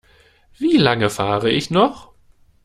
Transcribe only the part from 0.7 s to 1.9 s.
lange fahre ich